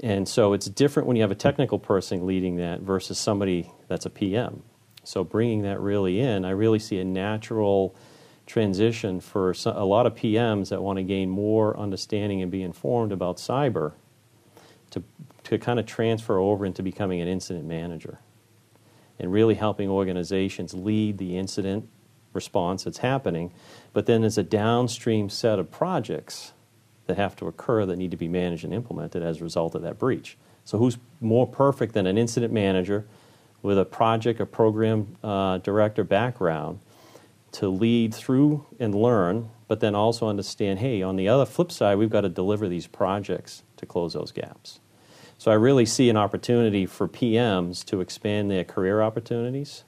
And 0.00 0.28
so 0.28 0.52
it's 0.52 0.66
different 0.66 1.06
when 1.06 1.16
you 1.16 1.22
have 1.22 1.30
a 1.30 1.36
technical 1.36 1.78
person 1.78 2.26
leading 2.26 2.56
that 2.56 2.80
versus 2.80 3.18
somebody 3.18 3.70
that's 3.88 4.04
a 4.04 4.10
PM. 4.10 4.62
So 5.04 5.24
bringing 5.24 5.62
that 5.62 5.80
really 5.80 6.20
in, 6.20 6.44
I 6.44 6.50
really 6.50 6.78
see 6.78 6.98
a 6.98 7.04
natural 7.04 7.94
transition 8.46 9.20
for 9.20 9.54
a 9.64 9.84
lot 9.84 10.06
of 10.06 10.14
PMs 10.14 10.70
that 10.70 10.82
want 10.82 10.96
to 10.98 11.02
gain 11.02 11.30
more 11.30 11.76
understanding 11.78 12.42
and 12.42 12.50
be 12.50 12.62
informed 12.62 13.12
about 13.12 13.36
cyber 13.36 13.92
to, 14.90 15.02
to 15.44 15.58
kind 15.58 15.78
of 15.78 15.86
transfer 15.86 16.38
over 16.38 16.66
into 16.66 16.82
becoming 16.82 17.20
an 17.20 17.28
incident 17.28 17.64
manager 17.64 18.18
and 19.18 19.32
really 19.32 19.54
helping 19.54 19.88
organizations 19.88 20.74
lead 20.74 21.18
the 21.18 21.38
incident 21.38 21.88
response 22.32 22.84
that's 22.84 22.98
happening. 22.98 23.52
But 23.92 24.06
then 24.06 24.22
there's 24.22 24.38
a 24.38 24.42
downstream 24.42 25.28
set 25.28 25.58
of 25.58 25.70
projects 25.70 26.52
that 27.06 27.16
have 27.16 27.36
to 27.36 27.46
occur 27.46 27.84
that 27.86 27.96
need 27.96 28.10
to 28.10 28.16
be 28.16 28.28
managed 28.28 28.64
and 28.64 28.72
implemented 28.72 29.22
as 29.22 29.40
a 29.40 29.44
result 29.44 29.74
of 29.74 29.82
that 29.82 29.98
breach. 29.98 30.36
So, 30.64 30.78
who's 30.78 30.98
more 31.20 31.46
perfect 31.46 31.94
than 31.94 32.06
an 32.06 32.16
incident 32.16 32.52
manager 32.52 33.06
with 33.62 33.78
a 33.78 33.84
project 33.84 34.40
or 34.40 34.46
program 34.46 35.16
uh, 35.22 35.58
director 35.58 36.04
background 36.04 36.80
to 37.52 37.68
lead 37.68 38.14
through 38.14 38.64
and 38.78 38.94
learn, 38.94 39.50
but 39.68 39.80
then 39.80 39.94
also 39.94 40.28
understand 40.28 40.78
hey, 40.78 41.02
on 41.02 41.16
the 41.16 41.28
other 41.28 41.44
flip 41.44 41.72
side, 41.72 41.98
we've 41.98 42.10
got 42.10 42.22
to 42.22 42.28
deliver 42.28 42.68
these 42.68 42.86
projects 42.86 43.62
to 43.76 43.86
close 43.86 44.12
those 44.12 44.32
gaps. 44.32 44.80
So, 45.38 45.50
I 45.50 45.54
really 45.54 45.86
see 45.86 46.08
an 46.08 46.16
opportunity 46.16 46.86
for 46.86 47.08
PMs 47.08 47.84
to 47.86 48.00
expand 48.00 48.50
their 48.50 48.64
career 48.64 49.02
opportunities 49.02 49.82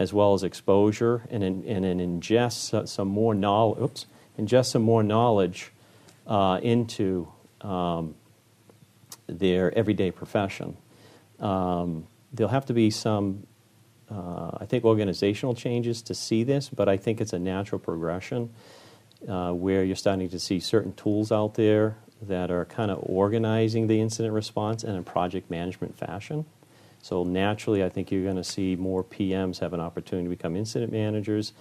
as 0.00 0.14
well 0.14 0.32
as 0.32 0.42
exposure 0.42 1.22
and, 1.30 1.44
and, 1.44 1.84
and 1.84 2.00
ingest 2.00 2.88
some 2.88 3.06
more 3.06 3.34
knowledge, 3.34 3.82
oops, 3.82 4.06
ingest 4.38 4.70
some 4.70 4.80
more 4.80 5.02
knowledge 5.02 5.70
uh, 6.26 6.58
into 6.62 7.28
um, 7.60 8.14
their 9.26 9.76
everyday 9.76 10.10
profession. 10.10 10.74
Um, 11.38 12.06
there'll 12.32 12.50
have 12.50 12.64
to 12.66 12.72
be 12.72 12.88
some, 12.88 13.46
uh, 14.10 14.52
I 14.58 14.64
think, 14.64 14.86
organizational 14.86 15.54
changes 15.54 16.00
to 16.02 16.14
see 16.14 16.44
this, 16.44 16.70
but 16.70 16.88
I 16.88 16.96
think 16.96 17.20
it's 17.20 17.34
a 17.34 17.38
natural 17.38 17.78
progression 17.78 18.48
uh, 19.28 19.52
where 19.52 19.84
you're 19.84 19.96
starting 19.96 20.30
to 20.30 20.38
see 20.38 20.60
certain 20.60 20.94
tools 20.94 21.30
out 21.30 21.56
there 21.56 21.98
that 22.22 22.50
are 22.50 22.64
kind 22.64 22.90
of 22.90 23.00
organizing 23.02 23.86
the 23.86 24.00
incident 24.00 24.32
response 24.32 24.82
in 24.82 24.96
a 24.96 25.02
project 25.02 25.50
management 25.50 25.98
fashion. 25.98 26.46
So 27.02 27.24
naturally, 27.24 27.82
I 27.82 27.88
think 27.88 28.10
you're 28.10 28.24
going 28.24 28.36
to 28.36 28.44
see 28.44 28.76
more 28.76 29.02
PMs 29.02 29.58
have 29.60 29.72
an 29.72 29.80
opportunity 29.80 30.26
to 30.26 30.30
become 30.30 30.56
incident 30.56 30.92
managers. 30.92 31.52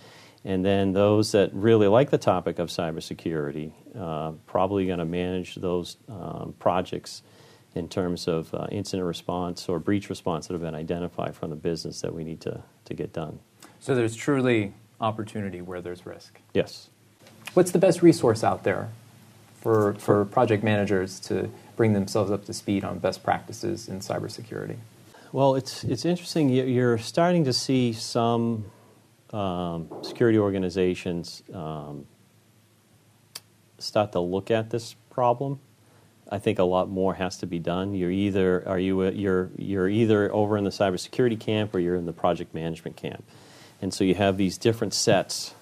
And 0.46 0.64
then 0.64 0.94
those 0.94 1.32
that 1.34 1.54
really 1.54 1.88
like 1.88 2.10
the 2.10 2.18
topic 2.18 2.60
of 2.60 2.70
cybersecurity, 2.70 3.72
uh, 3.98 4.32
probably 4.48 4.86
going 4.86 5.00
to 5.00 5.06
manage 5.06 5.56
those 5.56 5.98
um, 6.08 6.56
projects 6.60 7.24
in 7.76 7.88
terms 7.88 8.28
of 8.28 8.54
uh, 8.54 8.68
incident 8.72 9.06
response 9.06 9.70
or 9.70 9.80
breach 9.80 10.10
response 10.10 10.48
that 10.48 10.54
have 10.54 10.62
been 10.62 10.76
identified 10.76 11.36
from 11.36 11.50
the 11.50 11.56
business 11.56 12.02
that 12.02 12.14
we 12.14 12.24
need 12.24 12.42
to, 12.42 12.64
to 12.86 12.94
get 12.94 13.14
done. 13.14 13.40
So 13.80 13.96
there's 13.96 14.16
truly 14.16 14.74
opportunity 15.00 15.62
where 15.62 15.82
there's 15.82 16.06
risk. 16.06 16.40
Yes. 16.54 16.90
What's 17.54 17.72
the 17.72 17.80
best 17.80 18.02
resource 18.02 18.44
out 18.44 18.64
there 18.64 18.90
for, 19.62 19.94
for 19.96 20.26
project 20.26 20.64
managers 20.64 21.20
to 21.22 21.50
bring 21.76 21.94
themselves 21.94 22.32
up 22.32 22.46
to 22.46 22.54
speed 22.54 22.84
on 22.84 23.00
best 23.00 23.24
practices 23.24 23.88
in 23.88 24.00
cybersecurity? 24.00 24.78
Well, 25.32 25.54
it's 25.54 25.84
it's 25.84 26.06
interesting. 26.06 26.50
You're 26.50 26.98
starting 26.98 27.44
to 27.44 27.54
see 27.54 27.94
some 27.94 28.66
um, 29.32 29.88
security 30.02 30.40
organizations 30.40 31.44
um, 31.54 32.08
start 33.78 34.12
to 34.14 34.22
look 34.22 34.50
at 34.50 34.72
this 34.72 34.96
problem. 35.12 35.60
I 36.32 36.40
think 36.40 36.58
a 36.58 36.64
lot 36.64 36.90
more 36.90 37.14
has 37.14 37.38
to 37.38 37.46
be 37.46 37.60
done. 37.60 37.94
You're 37.94 38.10
either 38.10 38.68
are 38.68 38.80
you 38.80 39.08
you're 39.10 39.52
you're 39.56 39.88
either 39.88 40.34
over 40.34 40.58
in 40.58 40.64
the 40.64 40.72
cybersecurity 40.72 41.40
camp 41.40 41.76
or 41.76 41.80
you're 41.80 41.96
in 41.96 42.08
the 42.08 42.14
project 42.14 42.56
management 42.56 42.98
camp, 42.98 43.24
and 43.84 43.94
so 43.94 44.04
you 44.04 44.16
have 44.16 44.38
these 44.38 44.58
different 44.58 44.96
sets 44.96 45.54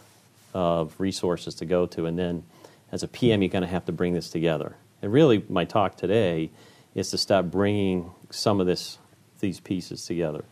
of 0.54 0.98
resources 0.98 1.56
to 1.56 1.66
go 1.66 1.86
to, 1.88 2.06
and 2.06 2.18
then 2.18 2.44
as 2.90 3.04
a 3.04 3.08
PM, 3.08 3.42
you're 3.42 3.50
going 3.50 3.64
to 3.64 3.68
have 3.68 3.86
to 3.88 3.92
bring 3.92 4.14
this 4.14 4.30
together. 4.30 4.78
And 5.02 5.12
really, 5.12 5.44
my 5.50 5.66
talk 5.66 5.98
today 5.98 6.52
is 6.96 7.12
to 7.12 7.18
start 7.18 7.52
bringing 7.52 8.12
some 8.30 8.62
of 8.62 8.66
this 8.66 8.98
these 9.40 9.60
pieces 9.60 10.06
together. 10.06 10.44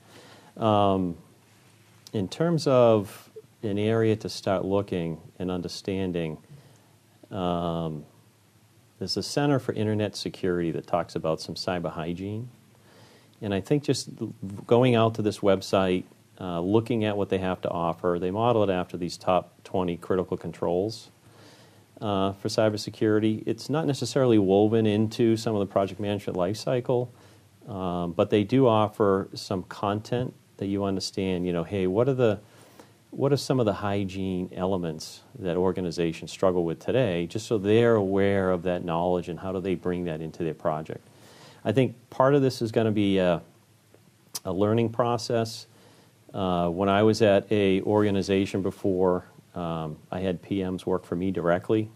Um, 0.57 1.17
in 2.13 2.27
terms 2.27 2.67
of 2.67 3.29
an 3.63 3.77
area 3.77 4.15
to 4.15 4.29
start 4.29 4.63
looking 4.63 5.19
and 5.39 5.51
understanding, 5.51 6.37
um, 7.31 8.05
there's 8.99 9.17
a 9.17 9.23
Center 9.23 9.59
for 9.59 9.73
Internet 9.73 10.15
Security 10.15 10.71
that 10.71 10.87
talks 10.87 11.15
about 11.15 11.41
some 11.41 11.55
cyber 11.55 11.91
hygiene. 11.91 12.49
And 13.41 13.53
I 13.53 13.59
think 13.59 13.83
just 13.83 14.09
going 14.65 14.95
out 14.95 15.15
to 15.15 15.21
this 15.21 15.39
website, 15.39 16.05
uh, 16.39 16.61
looking 16.61 17.03
at 17.03 17.17
what 17.17 17.29
they 17.29 17.37
have 17.37 17.61
to 17.61 17.69
offer, 17.69 18.17
they 18.19 18.31
model 18.31 18.63
it 18.63 18.69
after 18.69 18.97
these 18.97 19.17
top 19.17 19.51
20 19.63 19.97
critical 19.97 20.37
controls 20.37 21.09
uh, 22.01 22.33
for 22.33 22.47
cybersecurity. 22.47 23.43
It's 23.45 23.69
not 23.69 23.85
necessarily 23.85 24.37
woven 24.37 24.85
into 24.85 25.37
some 25.37 25.55
of 25.55 25.59
the 25.59 25.65
project 25.65 25.99
management 25.99 26.37
lifecycle, 26.37 27.09
um, 27.67 28.11
but 28.13 28.29
they 28.29 28.43
do 28.43 28.67
offer 28.67 29.29
some 29.33 29.63
content 29.63 30.33
that 30.57 30.67
you 30.67 30.83
understand. 30.83 31.45
You 31.45 31.53
know, 31.53 31.63
hey, 31.63 31.87
what 31.87 32.07
are 32.07 32.13
the 32.13 32.39
what 33.15 33.31
are 33.31 33.37
some 33.37 33.61
of 33.61 33.65
the 33.65 33.73
hygiene 33.73 34.49
elements 34.53 35.21
that 35.39 35.55
organizations 35.55 36.31
struggle 36.31 36.65
with 36.65 36.79
today, 36.79 37.25
just 37.27 37.47
so 37.47 37.57
they're 37.57 37.95
aware 37.95 38.51
of 38.51 38.63
that 38.63 38.83
knowledge 38.83 39.29
and 39.29 39.39
how 39.39 39.53
do 39.53 39.61
they 39.61 39.73
bring 39.73 40.03
that 40.03 40.19
into 40.19 40.43
their 40.43 40.53
project. 40.53 41.07
I 41.63 41.71
think 41.71 41.95
part 42.09 42.35
of 42.35 42.41
this 42.41 42.61
is 42.61 42.73
going 42.73 42.85
to 42.85 42.91
be 42.91 43.17
a, 43.19 43.41
a 44.43 44.51
learning 44.51 44.89
process. 44.89 45.65
Uh, 46.33 46.67
when 46.67 46.89
I 46.89 47.03
was 47.03 47.21
at 47.21 47.49
a 47.51 47.81
organization 47.83 48.61
before, 48.61 49.23
um, 49.55 49.97
I 50.11 50.19
had 50.19 50.43
PMs 50.43 50.85
work 50.85 51.05
for 51.05 51.15
me 51.15 51.31
directly, 51.31 51.89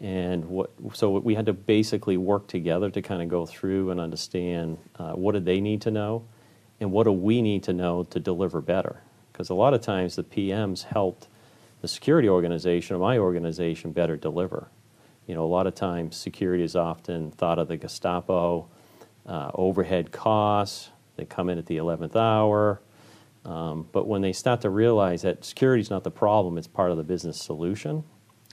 and 0.00 0.44
what, 0.44 0.70
so 0.92 1.18
we 1.18 1.34
had 1.34 1.46
to 1.46 1.52
basically 1.52 2.16
work 2.16 2.46
together 2.46 2.90
to 2.90 3.02
kind 3.02 3.20
of 3.20 3.28
go 3.28 3.44
through 3.46 3.90
and 3.90 4.00
understand 4.00 4.78
uh, 4.96 5.12
what 5.12 5.32
did 5.32 5.44
they 5.44 5.60
need 5.60 5.82
to 5.82 5.90
know, 5.90 6.24
and 6.80 6.92
what 6.92 7.04
do 7.04 7.12
we 7.12 7.42
need 7.42 7.64
to 7.64 7.72
know 7.72 8.04
to 8.04 8.20
deliver 8.20 8.60
better. 8.60 9.02
Because 9.32 9.50
a 9.50 9.54
lot 9.54 9.74
of 9.74 9.80
times 9.80 10.16
the 10.16 10.24
PMs 10.24 10.84
helped 10.84 11.28
the 11.80 11.88
security 11.88 12.28
organization 12.28 12.96
or 12.96 12.98
my 12.98 13.18
organization 13.18 13.92
better 13.92 14.16
deliver. 14.16 14.68
You 15.26 15.34
know, 15.34 15.44
a 15.44 15.46
lot 15.46 15.66
of 15.66 15.74
times 15.74 16.16
security 16.16 16.62
is 16.62 16.74
often 16.74 17.30
thought 17.32 17.58
of 17.58 17.68
the 17.68 17.76
Gestapo, 17.76 18.68
uh, 19.26 19.50
overhead 19.54 20.10
costs. 20.12 20.90
They 21.16 21.24
come 21.24 21.50
in 21.50 21.58
at 21.58 21.66
the 21.66 21.76
11th 21.76 22.16
hour. 22.16 22.80
Um, 23.44 23.88
but 23.92 24.06
when 24.06 24.22
they 24.22 24.32
start 24.32 24.60
to 24.62 24.70
realize 24.70 25.22
that 25.22 25.44
security 25.44 25.80
is 25.80 25.90
not 25.90 26.04
the 26.04 26.10
problem, 26.10 26.58
it's 26.58 26.66
part 26.66 26.90
of 26.90 26.96
the 26.96 27.02
business 27.02 27.40
solution, 27.40 28.04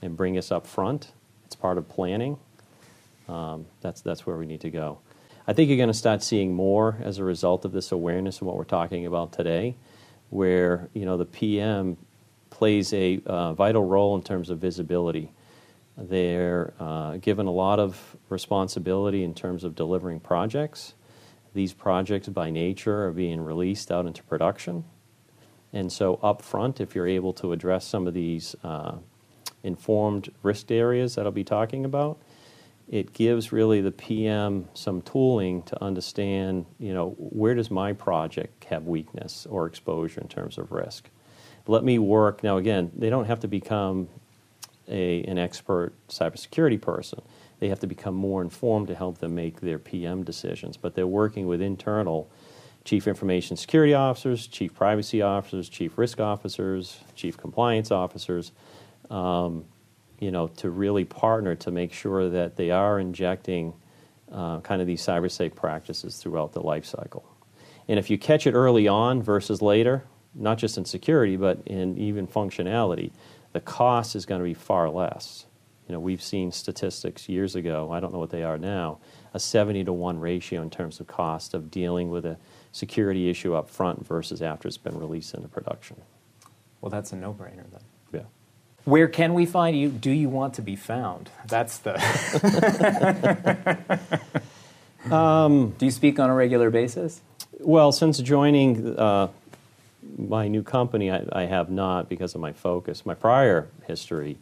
and 0.02 0.16
bring 0.16 0.38
us 0.38 0.50
up 0.50 0.66
front, 0.66 1.12
it's 1.46 1.54
part 1.54 1.78
of 1.78 1.88
planning. 1.88 2.38
Um, 3.28 3.66
that's 3.80 4.00
that's 4.00 4.26
where 4.26 4.36
we 4.36 4.46
need 4.46 4.60
to 4.62 4.70
go. 4.70 4.98
I 5.46 5.52
think 5.52 5.68
you're 5.68 5.76
going 5.76 5.88
to 5.88 5.94
start 5.94 6.22
seeing 6.22 6.52
more 6.52 6.98
as 7.02 7.18
a 7.18 7.24
result 7.24 7.64
of 7.64 7.72
this 7.72 7.92
awareness 7.92 8.40
and 8.40 8.48
what 8.48 8.56
we're 8.56 8.64
talking 8.64 9.06
about 9.06 9.32
today, 9.32 9.76
where 10.30 10.88
you 10.92 11.04
know 11.04 11.16
the 11.16 11.24
PM 11.24 11.96
plays 12.50 12.92
a 12.92 13.20
uh, 13.26 13.52
vital 13.54 13.84
role 13.84 14.16
in 14.16 14.22
terms 14.22 14.50
of 14.50 14.58
visibility. 14.58 15.32
They're 15.96 16.74
uh, 16.78 17.16
given 17.18 17.46
a 17.46 17.52
lot 17.52 17.78
of 17.78 18.16
responsibility 18.28 19.22
in 19.22 19.34
terms 19.34 19.64
of 19.64 19.74
delivering 19.74 20.20
projects. 20.20 20.94
These 21.54 21.72
projects, 21.72 22.28
by 22.28 22.50
nature, 22.50 23.06
are 23.06 23.12
being 23.12 23.40
released 23.40 23.90
out 23.90 24.04
into 24.04 24.22
production. 24.24 24.84
And 25.72 25.90
so, 25.92 26.18
up 26.22 26.42
front, 26.42 26.80
if 26.80 26.94
you're 26.94 27.06
able 27.06 27.32
to 27.34 27.52
address 27.52 27.86
some 27.86 28.06
of 28.06 28.14
these 28.14 28.54
uh, 28.62 28.96
informed 29.62 30.30
risk 30.42 30.70
areas 30.70 31.14
that 31.14 31.26
I'll 31.26 31.32
be 31.32 31.44
talking 31.44 31.84
about, 31.84 32.18
it 32.88 33.12
gives 33.12 33.52
really 33.52 33.80
the 33.80 33.90
PM 33.90 34.68
some 34.74 35.02
tooling 35.02 35.62
to 35.62 35.82
understand, 35.82 36.66
you 36.78 36.94
know, 36.94 37.10
where 37.18 37.54
does 37.54 37.70
my 37.70 37.92
project 37.92 38.64
have 38.64 38.84
weakness 38.84 39.46
or 39.46 39.66
exposure 39.66 40.20
in 40.20 40.28
terms 40.28 40.56
of 40.56 40.70
risk. 40.70 41.10
Let 41.66 41.82
me 41.82 41.98
work. 41.98 42.44
Now, 42.44 42.58
again, 42.58 42.92
they 42.96 43.10
don't 43.10 43.24
have 43.24 43.40
to 43.40 43.48
become 43.48 44.08
a, 44.88 45.24
an 45.24 45.36
expert 45.36 45.94
cybersecurity 46.08 46.80
person. 46.80 47.22
They 47.58 47.68
have 47.68 47.80
to 47.80 47.86
become 47.88 48.14
more 48.14 48.42
informed 48.42 48.86
to 48.88 48.94
help 48.94 49.18
them 49.18 49.34
make 49.34 49.60
their 49.60 49.78
PM 49.80 50.22
decisions. 50.22 50.76
But 50.76 50.94
they're 50.94 51.06
working 51.06 51.46
with 51.48 51.60
internal 51.60 52.30
chief 52.84 53.08
information 53.08 53.56
security 53.56 53.94
officers, 53.94 54.46
chief 54.46 54.72
privacy 54.74 55.20
officers, 55.20 55.68
chief 55.68 55.98
risk 55.98 56.20
officers, 56.20 57.00
chief 57.16 57.36
compliance 57.36 57.90
officers, 57.90 58.52
um, 59.10 59.64
you 60.18 60.30
know, 60.30 60.48
to 60.48 60.70
really 60.70 61.04
partner 61.04 61.54
to 61.56 61.70
make 61.70 61.92
sure 61.92 62.28
that 62.30 62.56
they 62.56 62.70
are 62.70 62.98
injecting 62.98 63.74
uh, 64.32 64.60
kind 64.60 64.80
of 64.80 64.86
these 64.86 65.02
cyber 65.02 65.30
safe 65.30 65.54
practices 65.54 66.16
throughout 66.16 66.52
the 66.52 66.60
life 66.60 66.84
cycle. 66.84 67.24
And 67.88 67.98
if 67.98 68.10
you 68.10 68.18
catch 68.18 68.46
it 68.46 68.54
early 68.54 68.88
on 68.88 69.22
versus 69.22 69.62
later, 69.62 70.04
not 70.34 70.58
just 70.58 70.76
in 70.76 70.84
security, 70.84 71.36
but 71.36 71.60
in 71.66 71.96
even 71.96 72.26
functionality, 72.26 73.12
the 73.52 73.60
cost 73.60 74.16
is 74.16 74.26
going 74.26 74.40
to 74.40 74.44
be 74.44 74.54
far 74.54 74.90
less. 74.90 75.46
You 75.88 75.92
know, 75.92 76.00
we've 76.00 76.22
seen 76.22 76.50
statistics 76.50 77.28
years 77.28 77.54
ago, 77.54 77.92
I 77.92 78.00
don't 78.00 78.12
know 78.12 78.18
what 78.18 78.30
they 78.30 78.42
are 78.42 78.58
now, 78.58 78.98
a 79.32 79.38
70 79.38 79.84
to 79.84 79.92
1 79.92 80.18
ratio 80.18 80.62
in 80.62 80.70
terms 80.70 80.98
of 80.98 81.06
cost 81.06 81.54
of 81.54 81.70
dealing 81.70 82.10
with 82.10 82.26
a 82.26 82.38
security 82.72 83.30
issue 83.30 83.54
up 83.54 83.70
front 83.70 84.04
versus 84.04 84.42
after 84.42 84.66
it's 84.66 84.76
been 84.76 84.98
released 84.98 85.32
into 85.34 85.48
production. 85.48 85.96
Well, 86.80 86.90
that's 86.90 87.12
a 87.12 87.16
no 87.16 87.32
brainer 87.32 87.70
then. 87.70 87.82
Where 88.86 89.08
can 89.08 89.34
we 89.34 89.46
find 89.46 89.76
you? 89.76 89.88
Do 89.88 90.12
you 90.12 90.28
want 90.28 90.54
to 90.54 90.62
be 90.62 90.76
found? 90.76 91.28
That's 91.48 91.78
the. 91.78 91.96
um, 95.10 95.70
Do 95.78 95.86
you 95.86 95.90
speak 95.90 96.20
on 96.20 96.30
a 96.30 96.34
regular 96.34 96.70
basis? 96.70 97.20
Well, 97.58 97.90
since 97.90 98.18
joining 98.20 98.96
uh, 98.96 99.26
my 100.16 100.46
new 100.46 100.62
company, 100.62 101.10
I, 101.10 101.24
I, 101.32 101.42
have 101.46 101.68
not 101.68 102.08
because 102.08 102.36
of 102.36 102.40
my 102.40 102.52
focus. 102.52 103.04
My 103.04 103.14
prior 103.14 103.66
history, 103.88 104.38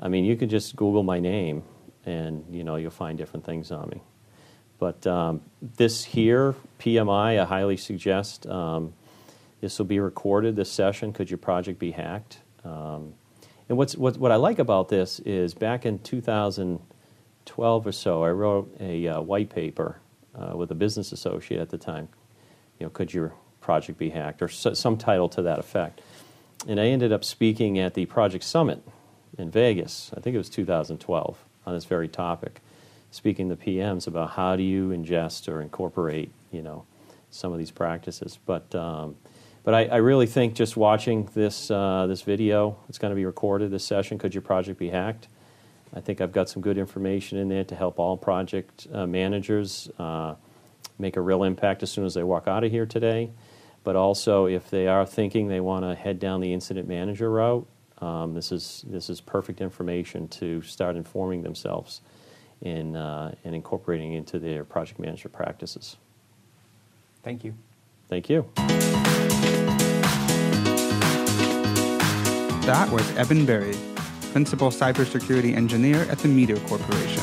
I 0.00 0.08
mean, 0.08 0.24
you 0.24 0.36
could 0.36 0.48
just 0.48 0.74
Google 0.74 1.02
my 1.02 1.20
name, 1.20 1.62
and 2.06 2.46
you 2.50 2.64
know 2.64 2.76
you'll 2.76 2.90
find 2.90 3.18
different 3.18 3.44
things 3.44 3.70
on 3.70 3.90
me. 3.90 4.00
But 4.78 5.06
um, 5.06 5.42
this 5.60 6.02
here, 6.02 6.54
PMI, 6.80 7.38
I 7.38 7.44
highly 7.44 7.76
suggest 7.76 8.46
um, 8.46 8.94
this 9.60 9.78
will 9.78 9.84
be 9.84 10.00
recorded. 10.00 10.56
This 10.56 10.72
session, 10.72 11.12
could 11.12 11.30
your 11.30 11.36
project 11.36 11.78
be 11.78 11.90
hacked? 11.90 12.38
Um, 12.64 13.12
and 13.68 13.78
what's 13.78 13.96
what, 13.96 14.16
what 14.16 14.32
I 14.32 14.36
like 14.36 14.58
about 14.58 14.88
this 14.88 15.20
is 15.20 15.54
back 15.54 15.86
in 15.86 15.98
2012 16.00 17.86
or 17.86 17.92
so, 17.92 18.24
I 18.24 18.30
wrote 18.30 18.74
a 18.80 19.08
uh, 19.08 19.20
white 19.20 19.50
paper 19.50 19.98
uh, 20.34 20.56
with 20.56 20.70
a 20.70 20.74
business 20.74 21.12
associate 21.12 21.60
at 21.60 21.70
the 21.70 21.78
time. 21.78 22.08
You 22.78 22.86
know, 22.86 22.90
could 22.90 23.14
your 23.14 23.34
project 23.62 23.98
be 23.98 24.10
hacked, 24.10 24.42
or 24.42 24.48
some 24.48 24.98
title 24.98 25.28
to 25.30 25.40
that 25.42 25.58
effect. 25.58 26.02
And 26.68 26.78
I 26.78 26.86
ended 26.86 27.12
up 27.12 27.24
speaking 27.24 27.78
at 27.78 27.94
the 27.94 28.04
Project 28.06 28.44
Summit 28.44 28.82
in 29.38 29.50
Vegas, 29.50 30.10
I 30.14 30.20
think 30.20 30.34
it 30.34 30.38
was 30.38 30.50
2012, 30.50 31.38
on 31.64 31.74
this 31.74 31.86
very 31.86 32.08
topic, 32.08 32.60
speaking 33.10 33.48
to 33.48 33.56
PMs 33.56 34.06
about 34.06 34.30
how 34.30 34.56
do 34.56 34.62
you 34.62 34.88
ingest 34.88 35.48
or 35.48 35.62
incorporate, 35.62 36.30
you 36.50 36.60
know, 36.60 36.84
some 37.30 37.52
of 37.52 37.58
these 37.58 37.70
practices. 37.70 38.38
But 38.44 38.74
um, 38.74 39.16
but 39.64 39.74
I, 39.74 39.84
I, 39.86 39.96
really 39.96 40.26
think 40.26 40.54
just 40.54 40.76
watching 40.76 41.28
this 41.34 41.70
uh, 41.70 42.06
this 42.08 42.22
video, 42.22 42.76
it's 42.88 42.98
going 42.98 43.10
to 43.10 43.16
be 43.16 43.24
recorded. 43.24 43.70
This 43.70 43.84
session, 43.84 44.18
could 44.18 44.34
your 44.34 44.42
project 44.42 44.78
be 44.78 44.88
hacked? 44.88 45.28
I 45.94 46.00
think 46.00 46.20
I've 46.20 46.32
got 46.32 46.48
some 46.48 46.62
good 46.62 46.78
information 46.78 47.38
in 47.38 47.48
there 47.48 47.64
to 47.64 47.74
help 47.74 47.98
all 47.98 48.16
project 48.16 48.86
uh, 48.92 49.06
managers 49.06 49.90
uh, 49.98 50.34
make 50.98 51.16
a 51.16 51.20
real 51.20 51.44
impact 51.44 51.82
as 51.82 51.90
soon 51.90 52.04
as 52.04 52.14
they 52.14 52.22
walk 52.22 52.48
out 52.48 52.64
of 52.64 52.70
here 52.70 52.86
today 52.86 53.30
but 53.84 53.96
also 53.96 54.46
if 54.46 54.70
they 54.70 54.86
are 54.86 55.04
thinking 55.04 55.48
they 55.48 55.60
want 55.60 55.84
to 55.84 55.94
head 55.94 56.18
down 56.18 56.40
the 56.40 56.52
incident 56.52 56.88
manager 56.88 57.30
route, 57.30 57.66
um, 57.98 58.34
this 58.34 58.52
is 58.52 58.84
this 58.88 59.08
is 59.10 59.20
perfect 59.20 59.60
information 59.60 60.28
to 60.28 60.60
start 60.62 60.96
informing 60.96 61.42
themselves 61.42 62.00
in 62.60 62.96
uh, 62.96 63.34
and 63.44 63.54
incorporating 63.54 64.14
into 64.14 64.38
their 64.38 64.64
project 64.64 64.98
management 64.98 65.32
practices. 65.32 65.96
Thank 67.22 67.44
you. 67.44 67.54
Thank 68.08 68.28
you. 68.28 68.48
That 72.62 72.88
was 72.92 73.10
Eben 73.16 73.44
Berry, 73.44 73.76
Principal 74.30 74.70
Cybersecurity 74.70 75.56
Engineer 75.56 76.02
at 76.02 76.18
the 76.18 76.28
MITRE 76.28 76.60
Corporation. 76.68 77.20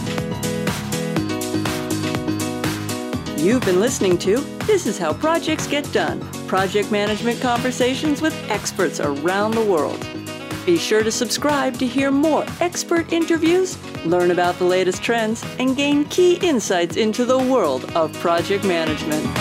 You've 3.37 3.63
been 3.63 3.79
listening 3.79 4.17
to 4.17 4.35
This 4.67 4.85
is 4.85 4.97
How 4.97 5.13
Projects 5.13 5.65
Get 5.65 5.89
Done 5.93 6.19
project 6.49 6.91
management 6.91 7.39
conversations 7.39 8.21
with 8.21 8.33
experts 8.49 8.99
around 8.99 9.51
the 9.51 9.63
world. 9.63 10.05
Be 10.65 10.77
sure 10.77 11.03
to 11.03 11.11
subscribe 11.11 11.75
to 11.75 11.87
hear 11.87 12.11
more 12.11 12.45
expert 12.59 13.13
interviews, 13.13 13.77
learn 14.03 14.31
about 14.31 14.55
the 14.55 14.65
latest 14.65 15.01
trends, 15.01 15.41
and 15.57 15.77
gain 15.77 16.03
key 16.05 16.35
insights 16.45 16.97
into 16.97 17.23
the 17.23 17.39
world 17.39 17.85
of 17.95 18.11
project 18.15 18.65
management. 18.65 19.38